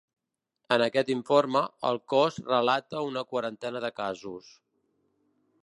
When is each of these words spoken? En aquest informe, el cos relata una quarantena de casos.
En 0.75 0.83
aquest 0.85 1.11
informe, 1.15 1.61
el 1.89 2.01
cos 2.13 2.39
relata 2.47 3.05
una 3.11 3.23
quarantena 3.35 3.83
de 3.85 3.93
casos. 4.01 4.49